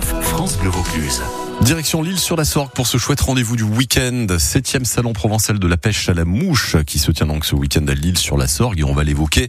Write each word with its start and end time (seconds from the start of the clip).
France 0.00 0.56
Bleu 0.56 0.70
Vaucluse. 0.70 1.20
Direction 1.60 2.02
l'île 2.02 2.18
sur 2.18 2.34
la 2.34 2.46
Sorgue 2.46 2.70
pour 2.70 2.86
ce 2.86 2.96
chouette 2.96 3.20
rendez-vous 3.20 3.56
du 3.56 3.62
week-end, 3.62 4.26
septième 4.38 4.86
salon 4.86 5.12
provençal 5.12 5.58
de 5.58 5.66
la 5.66 5.76
pêche 5.76 6.08
à 6.08 6.14
la 6.14 6.24
mouche 6.24 6.76
qui 6.86 6.98
se 6.98 7.10
tient 7.10 7.26
donc 7.26 7.44
ce 7.44 7.54
week-end 7.54 7.86
à 7.86 7.92
l'île 7.92 8.16
sur 8.16 8.38
la 8.38 8.48
Sorgue 8.48 8.80
et 8.80 8.84
on 8.84 8.94
va 8.94 9.04
l'évoquer 9.04 9.48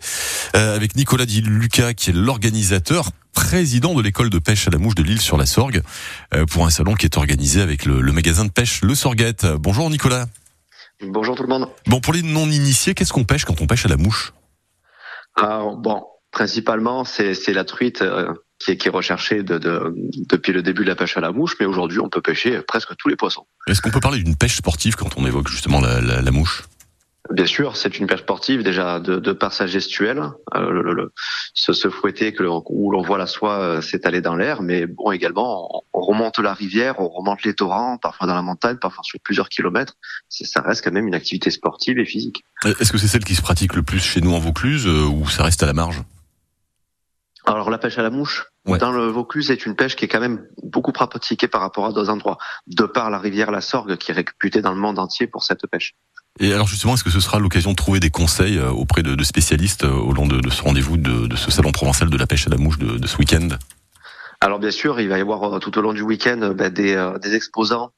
euh, 0.58 0.76
avec 0.76 0.98
Nicolas 0.98 1.26
Di 1.26 1.40
Lucas 1.40 1.94
qui 1.94 2.10
est 2.10 2.14
l'organisateur 2.14 3.12
président 3.32 3.94
de 3.94 4.02
l'école 4.02 4.29
de 4.29 4.38
pêche 4.38 4.68
à 4.68 4.71
la 4.71 4.79
mouche 4.79 4.96
de 4.96 5.04
l'île 5.04 5.21
sur 5.21 5.38
la 5.38 5.46
Sorgue 5.46 5.82
euh, 6.34 6.46
pour 6.46 6.66
un 6.66 6.70
salon 6.70 6.96
qui 6.96 7.05
est 7.05 7.16
organisé 7.16 7.62
avec 7.62 7.86
le, 7.86 8.02
le 8.02 8.12
magasin 8.12 8.44
de 8.44 8.52
pêche 8.52 8.82
Le 8.82 8.96
Sorguette. 8.96 9.46
Bonjour 9.46 9.89
Nicolas. 9.89 10.25
Bonjour 11.02 11.38
tout 11.38 11.44
le 11.44 11.50
monde. 11.50 11.70
Bon 11.88 12.02
pour 12.02 12.12
les 12.12 12.21
non-initiés, 12.21 12.96
qu'est-ce 12.96 13.14
qu'on 13.14 13.23
pêche 13.23 13.46
quand 13.46 13.62
on 13.62 13.66
pêche 13.66 13.86
à 13.86 13.89
la 13.89 13.98
mouche? 13.98 14.34
Alors, 15.38 15.78
bon, 15.78 16.04
principalement 16.32 17.05
c'est 17.05 17.34
c'est 17.34 17.54
la 17.54 17.64
truite 17.64 18.02
euh, 18.02 18.34
qui 18.64 18.71
est, 18.71 18.77
qui 18.77 18.88
est 18.88 18.91
recherchée 18.91 19.43
de, 19.43 19.57
de- 19.57 19.93
depuis 20.29 20.54
le 20.54 20.61
début 20.61 20.84
de 20.84 20.89
la 20.89 20.96
pêche 20.96 21.18
à 21.18 21.21
la 21.21 21.32
mouche, 21.32 21.55
mais 21.59 21.66
aujourd'hui 21.66 22.00
on 22.00 22.09
peut 22.09 22.21
pêcher 22.21 22.61
presque 22.61 22.96
tous 22.97 23.10
les 23.10 23.15
poissons. 23.15 23.46
Est-ce 23.68 23.82
qu'on 23.82 23.92
peut 23.92 24.00
parler 24.00 24.21
d'une 24.24 24.36
pêche 24.36 24.55
sportive 24.57 24.96
quand 24.96 25.18
on 25.18 25.25
évoque 25.25 25.47
justement 25.50 25.82
la, 25.82 26.01
la- 26.01 26.21
la 26.21 26.32
mouche? 26.32 26.64
Bien 27.32 27.46
sûr, 27.46 27.78
c'est 27.78 27.97
une 28.00 28.05
pêche 28.05 28.19
sportive 28.19 28.64
déjà 28.64 29.00
de, 29.00 29.15
de 29.15 29.32
par 29.32 29.54
sa 29.54 29.65
gestuelle, 29.65 30.21
euh, 30.55 30.69
le, 30.69 30.82
le- 30.82 30.93
le- 30.93 31.14
ce, 31.54 31.71
ce 31.71 31.89
fouetté 31.89 32.33
que 32.33 32.44
l'on- 32.44 32.61
où 32.67 32.91
l'on 32.91 33.02
voit 33.02 33.17
la 33.17 33.28
soie 33.28 33.59
euh, 33.59 33.81
s'étaler 33.81 34.19
dans 34.19 34.36
l'air, 34.36 34.61
mais 34.61 34.88
bon 34.88 35.09
également 35.14 35.69
on, 35.73 35.81
on 35.94 36.02
remonte 36.02 36.39
la 36.39 36.53
rivière, 36.53 37.00
on 37.00 37.08
remonte 37.08 37.44
les 37.44 37.53
torrents, 37.53 37.97
parfois 37.97 38.27
dans 38.27 38.36
la 38.36 38.41
montagne, 38.41 38.75
parfois 38.75 39.03
sur 39.05 39.19
plusieurs 39.22 39.47
kilomètres. 39.47 39.94
Ça 40.27 40.59
reste 40.61 40.83
quand 40.83 40.91
même 40.91 41.08
une 41.08 41.16
activité 41.16 41.50
sportive 41.50 41.97
et 41.97 42.05
physique. 42.05 42.44
Est-ce 42.66 42.91
que 42.91 42.97
c'est 42.97 43.08
celle 43.08 43.23
qui 43.23 43.36
se 43.36 43.41
pratique 43.41 43.73
le 43.75 43.83
plus 43.83 44.00
chez 44.03 44.19
nous 44.19 44.33
en 44.33 44.39
Vaucluse 44.39 44.86
euh, 44.86 45.05
ou 45.05 45.30
ça 45.30 45.44
reste 45.44 45.64
à 45.64 45.66
la 45.66 45.73
marge? 45.73 46.03
Alors 47.45 47.69
la 47.69 47.77
pêche 47.77 47.97
à 47.97 48.03
la 48.03 48.09
mouche, 48.09 48.45
Ouais. 48.66 48.78
dans 48.78 48.92
le 48.92 49.08
Vaucluse, 49.08 49.48
c'est 49.48 49.66
une 49.66 49.76
pêche 49.76 49.95
qui 49.95 50.06
est 50.06 50.08
quand 50.08 50.22
même 50.22 50.45
beaucoup 50.64 50.94
pratiquée 50.94 51.50
par 51.50 51.59
rapport 51.59 51.86
à 51.86 51.92
d'autres 51.92 52.09
endroits, 52.09 52.38
de 52.67 52.86
par 52.86 53.09
la 53.09 53.20
rivière 53.20 53.52
La 53.52 53.59
Sorgue 53.59 53.98
qui 53.98 54.12
est 54.12 54.14
réputée 54.14 54.61
dans 54.61 54.72
le 54.72 54.80
monde 54.80 55.00
entier 55.00 55.28
pour 55.28 55.44
cette 55.44 55.67
pêche. 55.67 55.95
Et 56.39 56.53
alors 56.53 56.67
justement, 56.67 56.94
est-ce 56.94 57.03
que 57.03 57.09
ce 57.09 57.20
sera 57.20 57.39
l'occasion 57.39 57.72
de 57.72 57.75
trouver 57.75 58.00
des 58.00 58.09
conseils 58.09 58.58
euh, 58.58 58.70
auprès 58.70 59.03
de, 59.03 59.16
de 59.16 59.23
spécialistes 59.23 59.83
euh, 59.83 59.92
au 59.92 60.14
long 60.14 60.28
de, 60.28 60.39
de 60.39 60.50
ce 60.50 60.64
rendez-vous 60.64 60.97
de, 60.97 61.28
de 61.28 61.36
ce 61.36 61.52
salon 61.52 61.72
provençal 61.72 62.09
de 62.09 62.17
la 62.17 62.25
pêche 62.25 62.47
à 62.47 62.50
la 62.50 62.58
mouche 62.58 62.80
de, 62.80 63.05
ce 63.05 63.17
week-end? 63.17 63.50
Alors 64.42 64.59
bien 64.59 64.72
sûr, 64.72 65.00
il 65.00 65.09
va 65.09 65.17
y 65.17 65.22
avoir 65.22 65.44
euh, 65.44 65.59
tout 65.59 65.77
au 65.77 65.81
long 65.81 65.94
du 65.94 66.02
week-end 66.02 66.53
ben, 66.55 66.72
des, 66.72 66.95
euh, 66.95 67.20
des 67.20 67.36
exposants 67.36 67.92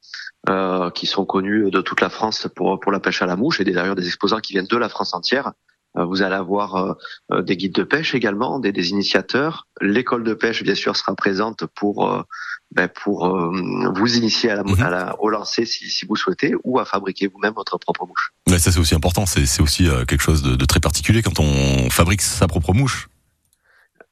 euh, 0.50 0.90
qui 0.90 1.06
sont 1.06 1.26
connus 1.26 1.72
de 1.72 1.82
toute 1.82 2.02
la 2.02 2.10
France 2.10 2.48
pour, 2.56 2.80
pour 2.80 2.92
la 2.92 3.00
pêche 3.00 3.22
à 3.22 3.26
la 3.26 3.36
mouche 3.36 3.62
et 3.62 3.64
d'ailleurs 3.64 3.96
des 3.96 4.08
exposants 4.08 4.40
qui 4.40 4.54
viennent 4.54 4.68
de 4.68 4.78
la 4.78 4.90
France 4.90 5.14
entière. 5.14 5.54
Euh, 5.98 6.06
Vous 6.06 6.22
allez 6.22 6.36
avoir 6.36 6.76
euh, 6.76 6.94
euh, 7.32 7.42
des 7.42 7.58
guides 7.58 7.76
de 7.76 7.84
pêche 7.84 8.16
également, 8.16 8.60
des, 8.60 8.72
des 8.72 8.90
initiateurs. 8.90 9.68
L'école 9.82 10.24
de 10.24 10.34
pêche, 10.34 10.64
bien 10.64 10.76
sûr, 10.76 10.96
sera 10.96 11.16
présente 11.16 11.66
pour 11.76 12.26
ben, 12.72 12.90
pour 13.04 13.28
euh, 13.28 13.92
vous 13.96 14.18
initier 14.18 14.50
à 14.50 14.56
la, 14.56 14.64
Mhm. 14.64 14.82
à 14.82 14.90
la- 14.90 15.22
au 15.22 15.30
lancer 15.30 15.66
si, 15.66 15.90
si 15.90 16.06
vous 16.06 16.16
souhaitez, 16.16 16.54
ou 16.64 16.80
à 16.80 16.86
fabriquer 16.86 17.28
vous-même 17.28 17.54
votre 17.56 17.78
propre 17.78 18.06
mouche. 18.06 18.32
Mais 18.50 18.60
ça 18.60 18.72
c'est 18.72 18.80
aussi 18.80 18.96
important, 18.96 19.26
c'est 19.26 19.62
aussi 19.62 19.88
quelque 20.08 20.22
chose 20.22 20.42
de, 20.42 20.56
de 20.56 20.66
très 20.66 20.80
particulier 20.80 21.22
quand 21.22 21.40
on 21.40 21.90
fabrique 21.90 22.22
sa 22.22 22.48
propre 22.48 22.74
mouche. 22.74 23.08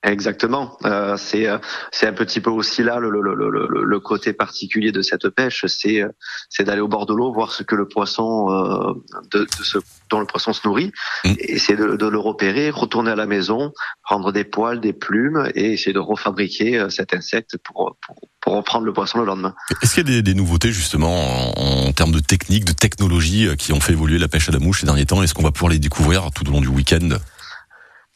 Exactement. 0.03 0.77
Euh, 0.83 1.15
c'est 1.15 1.47
euh, 1.47 1.57
c'est 1.91 2.07
un 2.07 2.13
petit 2.13 2.41
peu 2.41 2.49
aussi 2.49 2.83
là 2.83 2.99
le, 2.99 3.09
le, 3.09 3.21
le, 3.21 3.33
le, 3.49 3.83
le 3.83 3.99
côté 4.01 4.33
particulier 4.33 4.91
de 4.91 5.01
cette 5.01 5.29
pêche, 5.29 5.65
c'est 5.67 6.01
euh, 6.01 6.09
c'est 6.49 6.65
d'aller 6.65 6.81
au 6.81 6.89
bord 6.89 7.05
de 7.05 7.13
l'eau, 7.13 7.31
voir 7.31 7.53
ce 7.53 7.63
que 7.63 7.73
le 7.73 7.87
poisson 7.87 8.49
euh, 8.51 8.93
de, 9.31 9.39
de 9.45 9.63
ce 9.63 9.77
dont 10.09 10.19
le 10.19 10.25
poisson 10.25 10.51
se 10.51 10.67
nourrit, 10.67 10.91
Mm. 11.23 11.29
et 11.39 11.53
essayer 11.53 11.77
de, 11.77 11.95
de 11.95 12.05
le 12.07 12.19
repérer, 12.19 12.69
retourner 12.69 13.11
à 13.11 13.15
la 13.15 13.25
maison, 13.25 13.71
prendre 14.03 14.33
des 14.33 14.43
poils, 14.43 14.81
des 14.81 14.91
plumes 14.91 15.49
et 15.55 15.71
essayer 15.71 15.93
de 15.93 15.99
refabriquer 15.99 16.77
euh, 16.79 16.89
cet 16.89 17.13
insecte 17.13 17.57
pour 17.63 17.95
pour, 18.05 18.15
pour 18.41 18.53
reprendre 18.55 18.85
le 18.85 18.91
poisson 18.91 19.19
le 19.19 19.25
lendemain. 19.25 19.55
Est-ce 19.81 19.95
qu'il 19.95 20.05
y 20.09 20.11
a 20.11 20.15
des, 20.15 20.21
des 20.21 20.33
nouveautés 20.33 20.73
justement 20.73 21.15
en, 21.55 21.87
en 21.87 21.91
termes 21.93 22.11
de 22.11 22.19
technique, 22.19 22.65
de 22.65 22.73
technologie 22.73 23.47
qui 23.57 23.71
ont 23.71 23.79
fait 23.79 23.93
évoluer 23.93 24.19
la 24.19 24.27
pêche 24.27 24.49
à 24.49 24.51
la 24.51 24.59
mouche 24.59 24.81
ces 24.81 24.85
derniers 24.85 25.05
temps? 25.05 25.23
Est-ce 25.23 25.33
qu'on 25.33 25.43
va 25.43 25.51
pouvoir 25.51 25.71
les 25.71 25.79
découvrir 25.79 26.29
tout 26.35 26.45
au 26.49 26.51
long 26.51 26.59
du 26.61 26.67
week-end? 26.67 27.07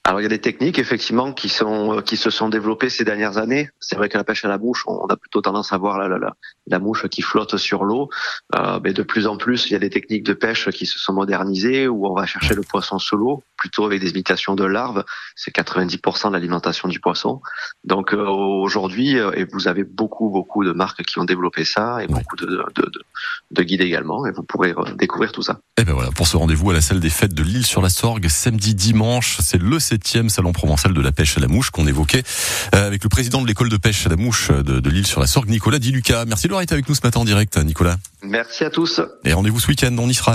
Alors 0.07 0.21
il 0.21 0.23
y 0.23 0.25
a 0.25 0.29
des 0.29 0.39
techniques 0.39 0.79
effectivement 0.79 1.33
qui 1.33 1.49
sont 1.49 2.01
qui 2.01 2.15
se 2.15 2.29
sont 2.29 2.47
développées 2.47 2.87
ces 2.87 3.03
dernières 3.03 3.37
années. 3.37 3.69
C'est 3.81 3.97
vrai 3.97 4.07
que 4.07 4.17
la 4.17 4.23
pêche 4.23 4.45
à 4.45 4.47
la 4.47 4.57
mouche, 4.57 4.85
on 4.87 5.05
a 5.07 5.17
plutôt 5.17 5.41
tendance 5.41 5.73
à 5.73 5.77
voir 5.77 5.99
la, 5.99 6.33
la 6.65 6.79
mouche 6.79 7.09
qui 7.09 7.21
flotte 7.21 7.57
sur 7.57 7.83
l'eau. 7.83 8.09
Euh, 8.55 8.79
mais 8.81 8.93
de 8.93 9.03
plus 9.03 9.27
en 9.27 9.35
plus, 9.35 9.69
il 9.69 9.73
y 9.73 9.75
a 9.75 9.79
des 9.79 9.89
techniques 9.89 10.23
de 10.23 10.31
pêche 10.31 10.69
qui 10.69 10.85
se 10.85 10.97
sont 10.97 11.11
modernisées 11.11 11.89
où 11.89 12.07
on 12.07 12.13
va 12.13 12.25
chercher 12.25 12.53
le 12.53 12.61
poisson 12.61 12.99
sous 12.99 13.17
l'eau, 13.17 13.43
plutôt 13.67 13.85
avec 13.85 13.99
des 13.99 14.09
imitations 14.11 14.55
de 14.55 14.63
larves. 14.65 15.03
C'est 15.35 15.53
90% 15.53 16.29
de 16.29 16.33
l'alimentation 16.33 16.87
du 16.87 16.99
poisson. 16.99 17.41
Donc 17.83 18.13
euh, 18.13 18.25
aujourd'hui, 18.25 19.19
euh, 19.19 19.31
et 19.35 19.45
vous 19.51 19.67
avez 19.67 19.83
beaucoup 19.83 20.29
beaucoup 20.29 20.63
de 20.63 20.71
marques 20.71 21.03
qui 21.03 21.19
ont 21.19 21.25
développé 21.25 21.65
ça 21.65 21.97
et 22.01 22.07
Ouais. 22.07 22.19
beaucoup 22.19 22.37
de, 22.37 22.45
de, 22.45 22.81
de, 22.83 22.91
de 23.51 23.63
guides 23.63 23.81
également. 23.81 24.25
Et 24.25 24.31
vous 24.31 24.43
pourrez 24.43 24.71
euh, 24.71 24.93
découvrir 24.97 25.31
tout 25.33 25.41
ça. 25.41 25.59
Et 25.77 25.83
ben 25.83 25.93
voilà, 25.93 26.09
pour 26.11 26.27
ce 26.27 26.37
rendez-vous 26.37 26.71
à 26.71 26.73
la 26.73 26.81
salle 26.81 27.01
des 27.01 27.09
fêtes 27.09 27.33
de 27.33 27.43
l'île 27.43 27.65
sur 27.65 27.81
la 27.81 27.89
Sorgue, 27.89 28.27
samedi, 28.29 28.73
dimanche, 28.73 29.37
c'est 29.41 29.61
le 29.61 29.79
septième 29.79 30.29
salon 30.29 30.53
provençal 30.53 30.93
de 30.93 31.01
la 31.01 31.11
pêche 31.11 31.37
à 31.37 31.41
la 31.41 31.47
mouche 31.47 31.69
qu'on 31.71 31.85
évoquait 31.87 32.23
avec 32.71 33.03
le 33.03 33.09
président 33.09 33.41
de 33.41 33.47
l'école 33.47 33.69
de 33.69 33.77
pêche 33.77 34.05
à 34.05 34.09
la 34.09 34.15
mouche 34.15 34.49
de, 34.51 34.79
de 34.79 34.89
l'île 34.89 35.05
sur 35.05 35.19
la 35.19 35.27
Sorgue, 35.27 35.49
Nicolas 35.49 35.79
Di 35.79 35.91
Lucas. 35.91 36.23
Merci 36.25 36.43
de 36.43 36.49
l'avoir 36.51 36.61
été 36.63 36.73
avec 36.73 36.87
nous 36.87 36.95
ce 36.95 37.01
matin 37.03 37.19
en 37.19 37.25
direct, 37.25 37.57
Nicolas. 37.57 37.97
Merci 38.23 38.63
à 38.63 38.69
tous. 38.69 39.01
Et 39.25 39.33
rendez-vous 39.33 39.59
ce 39.59 39.67
week-end, 39.67 39.95
on 39.99 40.07
y 40.09 40.13
sera. 40.13 40.25